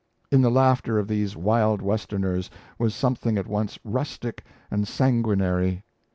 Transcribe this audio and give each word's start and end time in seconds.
In 0.31 0.41
the 0.41 0.49
laughter 0.49 0.97
of 0.97 1.07
these 1.07 1.35
wild 1.37 1.79
Westerners 1.79 2.49
was 2.79 2.95
something 2.95 3.37
at 3.37 3.45
once 3.45 3.77
rustic 3.83 4.43
and 4.71 4.87
sanguinary. 4.87 5.83